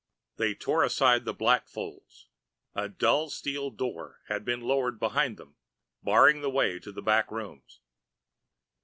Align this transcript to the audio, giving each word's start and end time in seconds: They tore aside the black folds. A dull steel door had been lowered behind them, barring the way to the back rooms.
They 0.37 0.55
tore 0.55 0.83
aside 0.83 1.25
the 1.25 1.31
black 1.35 1.67
folds. 1.67 2.27
A 2.73 2.89
dull 2.89 3.29
steel 3.29 3.69
door 3.69 4.21
had 4.29 4.43
been 4.43 4.61
lowered 4.61 4.99
behind 4.99 5.37
them, 5.37 5.57
barring 6.01 6.41
the 6.41 6.49
way 6.49 6.79
to 6.79 6.91
the 6.91 7.03
back 7.03 7.29
rooms. 7.29 7.81